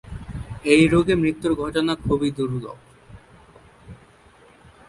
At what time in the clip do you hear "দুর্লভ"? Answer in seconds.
2.31-2.77